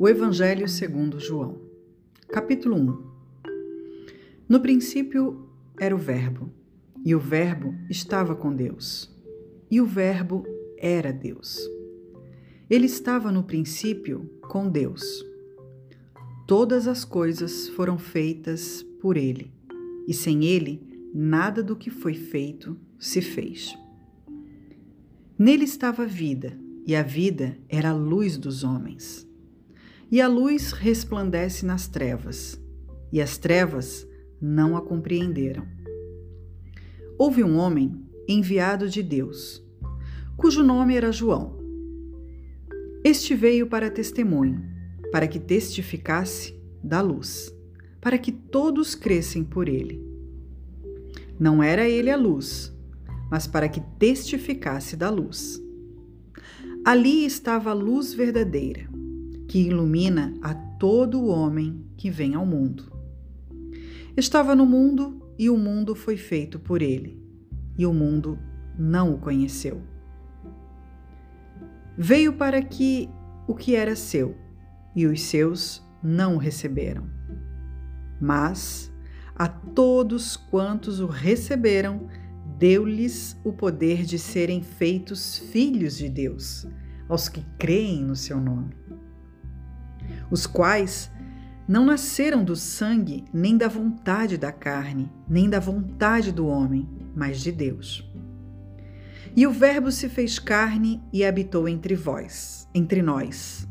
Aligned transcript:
O 0.00 0.08
Evangelho 0.08 0.68
segundo 0.68 1.18
João. 1.18 1.58
Capítulo 2.28 2.76
1. 2.76 3.02
No 4.48 4.60
princípio 4.60 5.48
era 5.76 5.92
o 5.92 5.98
Verbo, 5.98 6.52
e 7.04 7.16
o 7.16 7.18
Verbo 7.18 7.74
estava 7.90 8.36
com 8.36 8.54
Deus, 8.54 9.12
e 9.68 9.80
o 9.80 9.86
Verbo 9.86 10.46
era 10.78 11.12
Deus. 11.12 11.68
Ele 12.70 12.86
estava 12.86 13.32
no 13.32 13.42
princípio 13.42 14.30
com 14.42 14.70
Deus. 14.70 15.26
Todas 16.46 16.86
as 16.86 17.04
coisas 17.04 17.68
foram 17.70 17.98
feitas 17.98 18.84
por 19.00 19.16
ele, 19.16 19.52
e 20.06 20.14
sem 20.14 20.44
ele 20.44 21.10
nada 21.12 21.60
do 21.60 21.74
que 21.74 21.90
foi 21.90 22.14
feito 22.14 22.78
se 23.00 23.20
fez. 23.20 23.76
Nele 25.36 25.64
estava 25.64 26.04
a 26.04 26.06
vida, 26.06 26.56
e 26.86 26.94
a 26.94 27.02
vida 27.02 27.58
era 27.68 27.90
a 27.90 27.96
luz 27.96 28.38
dos 28.38 28.62
homens. 28.62 29.27
E 30.10 30.22
a 30.22 30.26
luz 30.26 30.72
resplandece 30.72 31.66
nas 31.66 31.86
trevas, 31.86 32.58
e 33.12 33.20
as 33.20 33.36
trevas 33.36 34.08
não 34.40 34.74
a 34.74 34.80
compreenderam. 34.80 35.66
Houve 37.18 37.44
um 37.44 37.58
homem 37.58 38.06
enviado 38.26 38.88
de 38.88 39.02
Deus, 39.02 39.62
cujo 40.34 40.62
nome 40.62 40.96
era 40.96 41.12
João. 41.12 41.58
Este 43.04 43.34
veio 43.34 43.66
para 43.66 43.90
testemunho, 43.90 44.64
para 45.12 45.28
que 45.28 45.38
testificasse 45.38 46.58
da 46.82 47.02
luz, 47.02 47.54
para 48.00 48.16
que 48.16 48.32
todos 48.32 48.94
crescem 48.94 49.44
por 49.44 49.68
ele. 49.68 50.02
Não 51.38 51.62
era 51.62 51.86
ele 51.86 52.10
a 52.10 52.16
luz, 52.16 52.74
mas 53.30 53.46
para 53.46 53.68
que 53.68 53.82
testificasse 53.98 54.96
da 54.96 55.10
luz. 55.10 55.62
Ali 56.82 57.26
estava 57.26 57.68
a 57.68 57.74
luz 57.74 58.14
verdadeira 58.14 58.88
que 59.48 59.58
ilumina 59.60 60.34
a 60.42 60.52
todo 60.52 61.26
homem 61.26 61.82
que 61.96 62.10
vem 62.10 62.34
ao 62.34 62.44
mundo. 62.44 62.92
Estava 64.14 64.54
no 64.54 64.66
mundo 64.66 65.22
e 65.38 65.48
o 65.48 65.56
mundo 65.56 65.94
foi 65.94 66.18
feito 66.18 66.60
por 66.60 66.82
ele, 66.82 67.18
e 67.76 67.86
o 67.86 67.94
mundo 67.94 68.38
não 68.78 69.14
o 69.14 69.18
conheceu. 69.18 69.80
Veio 71.96 72.34
para 72.34 72.60
que 72.60 73.08
o 73.46 73.54
que 73.54 73.74
era 73.74 73.96
seu, 73.96 74.36
e 74.94 75.06
os 75.06 75.22
seus 75.22 75.82
não 76.02 76.34
o 76.34 76.38
receberam. 76.38 77.08
Mas 78.20 78.92
a 79.34 79.48
todos 79.48 80.36
quantos 80.36 81.00
o 81.00 81.06
receberam, 81.06 82.06
deu-lhes 82.58 83.40
o 83.44 83.52
poder 83.52 84.04
de 84.04 84.18
serem 84.18 84.62
feitos 84.62 85.38
filhos 85.38 85.96
de 85.96 86.08
Deus, 86.08 86.66
aos 87.08 87.28
que 87.28 87.42
creem 87.56 88.02
no 88.02 88.16
seu 88.16 88.40
nome 88.40 88.87
os 90.30 90.46
quais 90.46 91.10
não 91.68 91.84
nasceram 91.84 92.42
do 92.42 92.56
sangue, 92.56 93.24
nem 93.32 93.56
da 93.56 93.68
vontade 93.68 94.38
da 94.38 94.50
carne, 94.50 95.12
nem 95.28 95.50
da 95.50 95.60
vontade 95.60 96.32
do 96.32 96.46
homem, 96.46 96.88
mas 97.14 97.40
de 97.40 97.52
Deus. 97.52 98.10
E 99.36 99.46
o 99.46 99.52
Verbo 99.52 99.92
se 99.92 100.08
fez 100.08 100.38
carne 100.38 101.02
e 101.12 101.24
habitou 101.24 101.68
entre 101.68 101.94
vós, 101.94 102.66
entre 102.74 103.02
nós. 103.02 103.68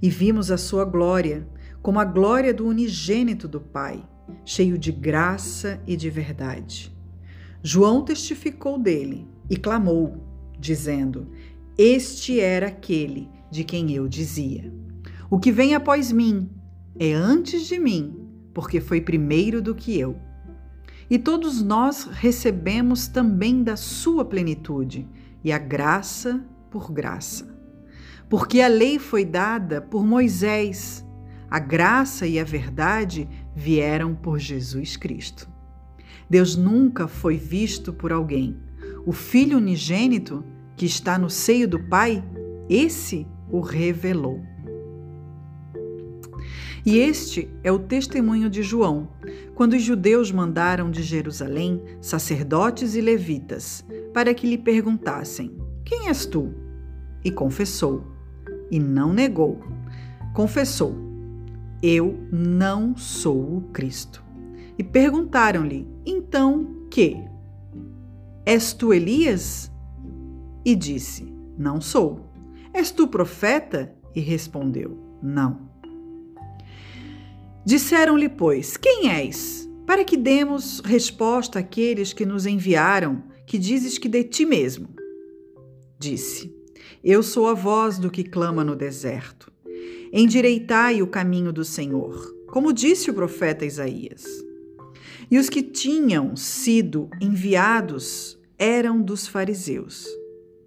E 0.00 0.08
vimos 0.08 0.50
a 0.50 0.56
sua 0.56 0.84
glória, 0.84 1.46
como 1.82 2.00
a 2.00 2.04
glória 2.04 2.54
do 2.54 2.66
unigênito 2.66 3.46
do 3.46 3.60
Pai, 3.60 4.02
cheio 4.44 4.78
de 4.78 4.90
graça 4.90 5.80
e 5.86 5.96
de 5.96 6.08
verdade. 6.08 6.96
João 7.62 8.04
testificou 8.04 8.78
dele 8.78 9.28
e 9.50 9.56
clamou, 9.56 10.24
dizendo: 10.58 11.30
Este 11.76 12.40
era 12.40 12.68
aquele 12.68 13.28
de 13.50 13.64
quem 13.64 13.92
eu 13.92 14.08
dizia. 14.08 14.72
O 15.34 15.38
que 15.40 15.50
vem 15.50 15.74
após 15.74 16.12
mim 16.12 16.48
é 16.96 17.12
antes 17.12 17.66
de 17.66 17.76
mim, 17.76 18.24
porque 18.54 18.80
foi 18.80 19.00
primeiro 19.00 19.60
do 19.60 19.74
que 19.74 19.98
eu. 19.98 20.16
E 21.10 21.18
todos 21.18 21.60
nós 21.60 22.04
recebemos 22.04 23.08
também 23.08 23.60
da 23.64 23.74
sua 23.74 24.24
plenitude, 24.24 25.08
e 25.42 25.50
a 25.50 25.58
graça 25.58 26.40
por 26.70 26.92
graça. 26.92 27.52
Porque 28.30 28.60
a 28.60 28.68
lei 28.68 29.00
foi 29.00 29.24
dada 29.24 29.80
por 29.82 30.06
Moisés, 30.06 31.04
a 31.50 31.58
graça 31.58 32.28
e 32.28 32.38
a 32.38 32.44
verdade 32.44 33.28
vieram 33.56 34.14
por 34.14 34.38
Jesus 34.38 34.96
Cristo. 34.96 35.50
Deus 36.30 36.54
nunca 36.54 37.08
foi 37.08 37.36
visto 37.36 37.92
por 37.92 38.12
alguém. 38.12 38.56
O 39.04 39.10
Filho 39.10 39.58
unigênito, 39.58 40.44
que 40.76 40.86
está 40.86 41.18
no 41.18 41.28
seio 41.28 41.66
do 41.66 41.80
Pai, 41.80 42.22
esse 42.70 43.26
o 43.50 43.58
revelou. 43.58 44.53
E 46.86 46.98
este 46.98 47.48
é 47.62 47.72
o 47.72 47.78
testemunho 47.78 48.50
de 48.50 48.62
João, 48.62 49.08
quando 49.54 49.72
os 49.72 49.82
judeus 49.82 50.30
mandaram 50.30 50.90
de 50.90 51.02
Jerusalém 51.02 51.82
sacerdotes 51.98 52.94
e 52.94 53.00
levitas 53.00 53.82
para 54.12 54.34
que 54.34 54.46
lhe 54.46 54.58
perguntassem: 54.58 55.56
Quem 55.82 56.08
és 56.08 56.26
tu? 56.26 56.52
E 57.24 57.30
confessou, 57.30 58.04
e 58.70 58.78
não 58.78 59.14
negou. 59.14 59.60
Confessou: 60.34 60.94
Eu 61.82 62.18
não 62.30 62.94
sou 62.94 63.56
o 63.56 63.60
Cristo. 63.72 64.22
E 64.76 64.84
perguntaram-lhe: 64.84 65.88
Então 66.04 66.86
que? 66.90 67.16
És 68.44 68.74
tu 68.74 68.92
Elias? 68.92 69.72
E 70.62 70.76
disse: 70.76 71.32
Não 71.56 71.80
sou. 71.80 72.28
És 72.74 72.90
tu 72.90 73.08
profeta? 73.08 73.94
E 74.14 74.20
respondeu: 74.20 74.98
Não. 75.22 75.73
Disseram-lhe, 77.64 78.28
pois, 78.28 78.76
quem 78.76 79.10
és? 79.10 79.66
Para 79.86 80.04
que 80.04 80.18
demos 80.18 80.80
resposta 80.80 81.60
àqueles 81.60 82.12
que 82.12 82.26
nos 82.26 82.44
enviaram, 82.44 83.24
que 83.46 83.58
dizes 83.58 83.96
que 83.96 84.08
de 84.08 84.22
ti 84.22 84.44
mesmo. 84.44 84.88
Disse: 85.98 86.54
Eu 87.02 87.22
sou 87.22 87.48
a 87.48 87.54
voz 87.54 87.98
do 87.98 88.10
que 88.10 88.22
clama 88.22 88.62
no 88.62 88.76
deserto. 88.76 89.50
Endireitai 90.12 91.00
o 91.00 91.06
caminho 91.06 91.52
do 91.52 91.64
Senhor, 91.64 92.34
como 92.48 92.72
disse 92.72 93.10
o 93.10 93.14
profeta 93.14 93.64
Isaías. 93.64 94.24
E 95.30 95.38
os 95.38 95.48
que 95.48 95.62
tinham 95.62 96.36
sido 96.36 97.08
enviados 97.18 98.38
eram 98.58 99.00
dos 99.00 99.26
fariseus. 99.26 100.06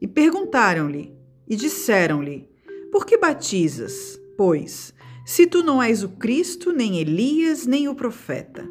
E 0.00 0.08
perguntaram-lhe, 0.08 1.12
e 1.46 1.54
disseram-lhe: 1.54 2.48
Por 2.90 3.04
que 3.04 3.18
batizas, 3.18 4.18
pois, 4.38 4.94
se 5.28 5.46
tu 5.46 5.62
não 5.62 5.82
és 5.82 6.02
o 6.02 6.08
Cristo, 6.08 6.72
nem 6.72 6.96
Elias, 6.96 7.66
nem 7.66 7.86
o 7.86 7.94
profeta. 7.94 8.66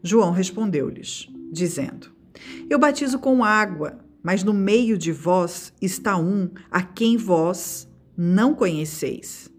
João 0.00 0.30
respondeu-lhes, 0.30 1.28
dizendo: 1.50 2.12
Eu 2.70 2.78
batizo 2.78 3.18
com 3.18 3.42
água, 3.42 3.98
mas 4.22 4.44
no 4.44 4.54
meio 4.54 4.96
de 4.96 5.10
vós 5.10 5.72
está 5.82 6.16
um 6.16 6.48
a 6.70 6.82
quem 6.82 7.16
vós 7.16 7.88
não 8.16 8.54
conheceis. 8.54 9.50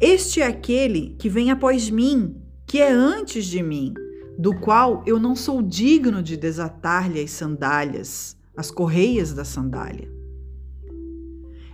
Este 0.00 0.40
é 0.40 0.46
aquele 0.46 1.16
que 1.18 1.28
vem 1.28 1.50
após 1.50 1.90
mim, 1.90 2.36
que 2.68 2.80
é 2.80 2.92
antes 2.92 3.44
de 3.44 3.60
mim, 3.60 3.92
do 4.38 4.54
qual 4.60 5.02
eu 5.04 5.18
não 5.18 5.34
sou 5.34 5.60
digno 5.60 6.22
de 6.22 6.36
desatar-lhe 6.36 7.20
as 7.20 7.32
sandálias, 7.32 8.36
as 8.56 8.70
correias 8.70 9.34
da 9.34 9.44
sandália. 9.44 10.08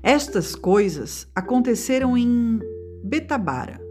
Estas 0.03 0.55
coisas 0.55 1.28
aconteceram 1.34 2.16
em 2.16 2.60
Betabara, 3.05 3.90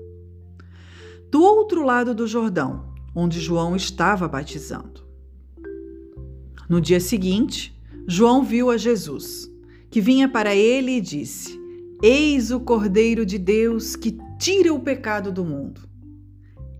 do 1.32 1.42
outro 1.42 1.84
lado 1.84 2.16
do 2.16 2.26
Jordão, 2.26 2.94
onde 3.16 3.40
João 3.40 3.76
estava 3.76 4.28
batizando. 4.28 5.08
No 6.68 6.82
dia 6.82 7.00
seguinte, 7.00 7.76
João 8.08 8.44
viu 8.44 8.70
a 8.70 8.78
Jesus, 8.78 9.52
que 9.90 10.02
vinha 10.02 10.28
para 10.28 10.56
ele 10.56 10.94
e 10.94 11.02
disse: 11.02 11.60
Eis 12.02 12.52
o 12.52 12.60
Cordeiro 12.60 13.26
de 13.26 13.38
Deus 13.38 13.96
que 13.96 14.18
tira 14.40 14.74
o 14.74 14.80
pecado 14.80 15.32
do 15.32 15.44
mundo. 15.44 15.82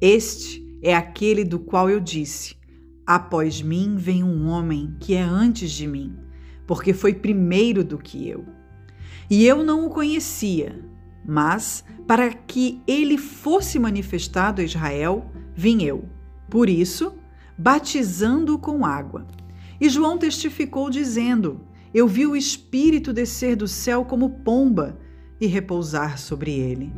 Este 0.02 0.66
é 0.82 0.96
aquele 0.96 1.44
do 1.44 1.60
qual 1.60 1.90
eu 1.90 2.00
disse: 2.00 2.56
Após 3.06 3.62
mim 3.62 3.96
vem 3.98 4.24
um 4.24 4.48
homem 4.48 4.96
que 5.00 5.14
é 5.14 5.22
antes 5.22 5.72
de 5.72 5.86
mim, 5.88 6.16
porque 6.66 6.94
foi 6.94 7.14
primeiro 7.14 7.84
do 7.84 7.98
que 7.98 8.28
eu. 8.28 8.46
E 9.30 9.46
eu 9.46 9.64
não 9.64 9.86
o 9.86 9.90
conhecia, 9.90 10.84
mas 11.30 11.84
para 12.08 12.34
que 12.34 12.82
ele 12.88 13.16
fosse 13.16 13.78
manifestado 13.78 14.62
a 14.62 14.66
Israel, 14.66 15.30
vim 15.56 15.84
eu. 15.84 16.06
Por 16.50 16.68
isso, 16.68 17.14
batizando-o 17.56 18.58
com 18.58 18.84
água. 18.84 19.28
E 19.80 19.88
João 19.88 20.18
testificou, 20.18 20.90
dizendo: 20.90 21.62
Eu 21.94 22.08
vi 22.08 22.26
o 22.26 22.36
Espírito 22.36 23.14
descer 23.14 23.56
do 23.56 23.68
céu 23.68 24.04
como 24.04 24.40
pomba 24.40 25.00
e 25.40 25.46
repousar 25.46 26.18
sobre 26.18 26.52
ele. 26.52 26.92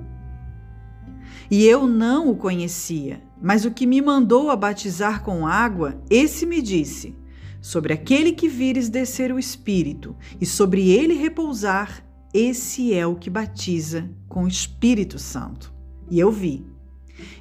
E 1.50 1.66
eu 1.66 1.86
não 1.86 2.30
o 2.30 2.36
conhecia, 2.38 3.22
mas 3.42 3.66
o 3.66 3.72
que 3.72 3.86
me 3.86 4.02
mandou 4.02 4.50
a 4.50 4.56
batizar 4.56 5.24
com 5.24 5.46
água, 5.46 6.02
esse 6.10 6.46
me 6.46 6.62
disse: 6.62 7.14
Sobre 7.60 7.92
aquele 7.92 8.32
que 8.32 8.48
vires 8.48 8.88
descer 8.88 9.34
o 9.34 9.38
Espírito 9.38 10.16
e 10.40 10.46
sobre 10.46 10.90
ele 10.90 11.16
repousar, 11.16 12.02
esse 12.34 12.94
é 12.94 13.06
o 13.06 13.16
que 13.16 13.30
batiza 13.30 14.10
com 14.28 14.44
o 14.46 14.48
Espírito 14.48 15.20
Santo. 15.20 15.74
e 16.10 16.20
eu 16.20 16.30
vi. 16.30 16.66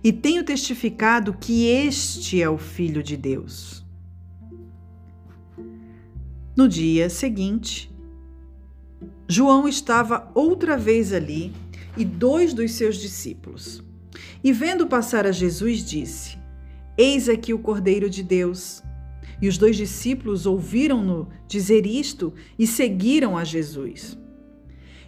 E 0.03 0.13
tenho 0.13 0.45
testificado 0.45 1.33
que 1.33 1.67
este 1.67 2.41
é 2.41 2.49
o 2.49 2.57
Filho 2.57 3.03
de 3.03 3.17
Deus. 3.17 3.85
No 6.57 6.69
dia 6.69 7.11
seguinte, 7.11 7.91
João 9.27 9.67
estava 9.67 10.31
outra 10.35 10.77
vez 10.77 11.13
ali 11.13 11.53
e 11.97 12.05
dois 12.05 12.53
dos 12.55 12.73
seus 12.73 12.97
discípulos. 12.97 13.83
E 14.43 14.53
vendo 14.53 14.87
passar 14.87 15.27
a 15.27 15.33
Jesus, 15.33 15.85
disse: 15.85 16.39
Eis 16.97 17.29
aqui 17.29 17.53
o 17.53 17.59
Cordeiro 17.59 18.09
de 18.09 18.23
Deus. 18.23 18.83
E 19.43 19.49
os 19.49 19.57
dois 19.57 19.77
discípulos 19.77 20.47
ouviram-no 20.47 21.29
dizer 21.49 21.87
isto 21.87 22.33
e 22.59 22.67
seguiram 22.67 23.39
a 23.39 23.45
Jesus. 23.45 24.19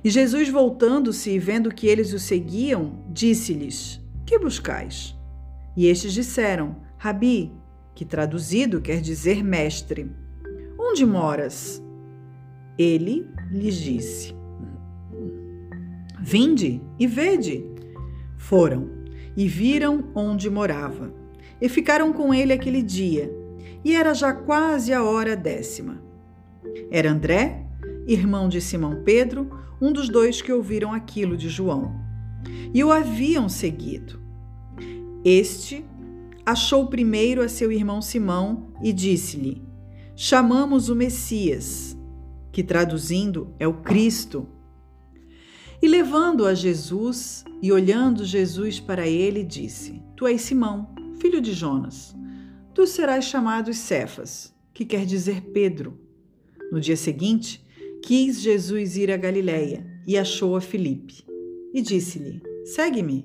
E 0.04 0.10
Jesus, 0.10 0.48
voltando-se 0.48 1.30
e 1.30 1.38
vendo 1.38 1.72
que 1.72 1.86
eles 1.86 2.12
o 2.12 2.18
seguiam, 2.18 3.04
disse-lhes: 3.08 4.00
Que 4.26 4.38
buscais? 4.38 5.16
E 5.76 5.86
estes 5.86 6.12
disseram: 6.12 6.76
Rabi, 6.98 7.52
que 7.94 8.04
traduzido 8.04 8.80
quer 8.80 9.00
dizer 9.00 9.44
mestre. 9.44 10.10
Onde 10.78 11.06
moras? 11.06 11.82
Ele 12.76 13.26
lhes 13.50 13.76
disse: 13.76 14.34
Vinde 16.20 16.80
e 16.98 17.06
vede. 17.06 17.64
Foram 18.36 18.88
e 19.36 19.46
viram 19.46 20.10
onde 20.14 20.50
morava, 20.50 21.12
e 21.60 21.68
ficaram 21.68 22.12
com 22.12 22.34
ele 22.34 22.52
aquele 22.52 22.82
dia, 22.82 23.32
e 23.84 23.94
era 23.94 24.12
já 24.12 24.32
quase 24.32 24.92
a 24.92 25.02
hora 25.02 25.36
décima. 25.36 26.02
Era 26.90 27.10
André, 27.10 27.66
irmão 28.06 28.48
de 28.48 28.60
Simão 28.60 29.02
Pedro, 29.04 29.50
um 29.80 29.92
dos 29.92 30.08
dois 30.08 30.40
que 30.40 30.52
ouviram 30.52 30.92
aquilo 30.92 31.36
de 31.36 31.48
João, 31.48 31.94
e 32.72 32.82
o 32.82 32.90
haviam 32.90 33.48
seguido. 33.48 34.20
Este 35.24 35.84
achou 36.44 36.86
primeiro 36.86 37.42
a 37.42 37.48
seu 37.48 37.70
irmão 37.70 38.02
Simão 38.02 38.72
e 38.82 38.92
disse-lhe: 38.92 39.62
Chamamos 40.16 40.88
o 40.88 40.96
Messias, 40.96 41.96
que 42.50 42.62
traduzindo 42.62 43.54
é 43.58 43.66
o 43.66 43.74
Cristo. 43.74 44.48
E 45.80 45.88
levando 45.88 46.46
a 46.46 46.54
Jesus 46.54 47.44
e 47.60 47.72
olhando 47.72 48.24
Jesus 48.24 48.78
para 48.78 49.06
ele, 49.06 49.42
disse: 49.42 50.02
Tu 50.16 50.26
és 50.26 50.40
Simão, 50.40 50.94
filho 51.20 51.40
de 51.40 51.52
Jonas. 51.52 52.14
Tu 52.74 52.86
serás 52.86 53.24
chamado 53.24 53.72
Cefas, 53.74 54.54
que 54.72 54.84
quer 54.84 55.04
dizer 55.04 55.42
Pedro. 55.52 56.00
No 56.70 56.80
dia 56.80 56.96
seguinte, 56.96 57.64
quis 58.02 58.40
Jesus 58.40 58.96
ir 58.96 59.10
a 59.10 59.16
Galiléia 59.16 59.86
e 60.06 60.18
achou 60.18 60.56
a 60.56 60.60
Filipe. 60.60 61.24
E 61.72 61.80
disse-lhe: 61.80 62.42
Segue-me. 62.64 63.24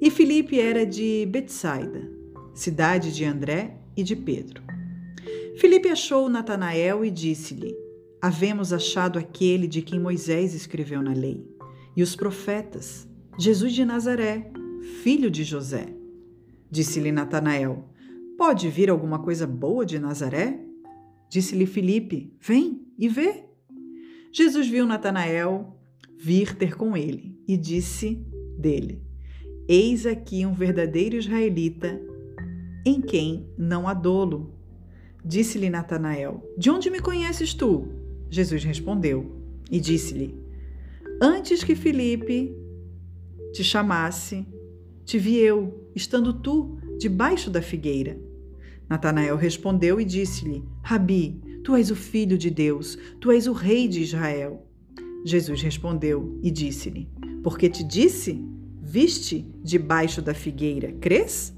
E 0.00 0.10
Filipe 0.10 0.60
era 0.60 0.84
de 0.84 1.26
Betsaida, 1.26 2.10
cidade 2.54 3.12
de 3.12 3.24
André 3.24 3.78
e 3.96 4.02
de 4.02 4.14
Pedro. 4.14 4.62
Filipe 5.56 5.88
achou 5.88 6.28
Natanael 6.28 7.04
e 7.04 7.10
disse-lhe: 7.10 7.74
Havemos 8.20 8.72
achado 8.72 9.18
aquele 9.18 9.66
de 9.66 9.82
quem 9.82 9.98
Moisés 9.98 10.54
escreveu 10.54 11.02
na 11.02 11.12
lei 11.12 11.44
e 11.96 12.02
os 12.02 12.14
profetas, 12.14 13.08
Jesus 13.38 13.72
de 13.72 13.84
Nazaré, 13.84 14.50
filho 15.02 15.30
de 15.30 15.42
José. 15.42 15.86
Disse-lhe 16.70 17.10
Natanael: 17.10 17.88
Pode 18.36 18.68
vir 18.68 18.90
alguma 18.90 19.18
coisa 19.18 19.46
boa 19.46 19.86
de 19.86 19.98
Nazaré? 19.98 20.60
Disse-lhe 21.30 21.64
Filipe: 21.64 22.34
Vem 22.38 22.86
e 22.98 23.08
vê. 23.08 23.46
Jesus 24.38 24.68
viu 24.68 24.84
Natanael 24.84 25.74
vir 26.18 26.54
ter 26.54 26.76
com 26.76 26.94
ele 26.94 27.42
e 27.48 27.56
disse 27.56 28.22
dele: 28.58 29.02
Eis 29.66 30.04
aqui 30.04 30.44
um 30.44 30.52
verdadeiro 30.52 31.16
israelita 31.16 31.98
em 32.84 33.00
quem 33.00 33.48
não 33.56 33.88
há 33.88 33.94
dolo. 33.94 34.54
Disse-lhe 35.24 35.70
Natanael: 35.70 36.46
De 36.58 36.68
onde 36.68 36.90
me 36.90 37.00
conheces 37.00 37.54
tu? 37.54 37.88
Jesus 38.28 38.62
respondeu 38.62 39.40
e 39.70 39.80
disse-lhe: 39.80 40.38
Antes 41.18 41.64
que 41.64 41.74
Felipe 41.74 42.54
te 43.54 43.64
chamasse, 43.64 44.46
te 45.06 45.18
vi 45.18 45.38
eu, 45.38 45.90
estando 45.94 46.34
tu 46.34 46.76
debaixo 46.98 47.48
da 47.48 47.62
figueira. 47.62 48.20
Natanael 48.86 49.34
respondeu 49.34 49.98
e 49.98 50.04
disse-lhe: 50.04 50.62
Rabi, 50.82 51.40
tu 51.66 51.74
és 51.74 51.90
o 51.90 51.96
filho 51.96 52.38
de 52.38 52.48
Deus, 52.48 52.96
tu 53.20 53.32
és 53.32 53.48
o 53.48 53.52
rei 53.52 53.88
de 53.88 54.00
Israel. 54.00 54.64
Jesus 55.24 55.60
respondeu 55.60 56.38
e 56.40 56.48
disse-lhe: 56.48 57.10
Porque 57.42 57.68
te 57.68 57.82
disse, 57.82 58.40
viste 58.80 59.52
debaixo 59.64 60.22
da 60.22 60.32
figueira, 60.32 60.92
crês? 61.00 61.52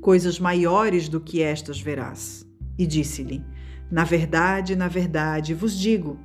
Coisas 0.00 0.38
maiores 0.38 1.08
do 1.08 1.20
que 1.20 1.42
estas 1.42 1.80
verás. 1.80 2.46
E 2.78 2.86
disse-lhe: 2.86 3.44
Na 3.90 4.04
verdade, 4.04 4.76
na 4.76 4.86
verdade 4.86 5.54
vos 5.54 5.76
digo 5.76 6.20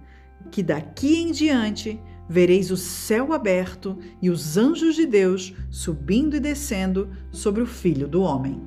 que 0.51 0.61
daqui 0.61 1.15
em 1.15 1.31
diante 1.31 1.99
vereis 2.29 2.69
o 2.69 2.77
céu 2.77 3.33
aberto 3.33 3.97
e 4.21 4.29
os 4.29 4.57
anjos 4.57 4.93
de 4.93 5.07
Deus 5.07 5.55
subindo 5.71 6.35
e 6.35 6.39
descendo 6.39 7.09
sobre 7.31 7.63
o 7.63 7.65
Filho 7.65 8.07
do 8.07 8.21
Homem. 8.21 8.61